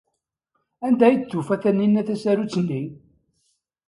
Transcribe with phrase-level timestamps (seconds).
[0.85, 2.83] Anda ay d-tufa Taninna tasarut-nni?